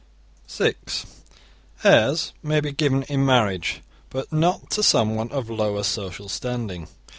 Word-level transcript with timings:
(6) 0.47 1.05
Heirs 1.83 2.33
may 2.41 2.59
be 2.59 2.71
given 2.71 3.03
in 3.03 3.23
marriage, 3.23 3.81
but 4.09 4.33
not 4.33 4.71
to 4.71 4.81
someone 4.81 5.29
of 5.29 5.47
lower 5.47 5.83
social 5.83 6.27
standing. 6.27 6.87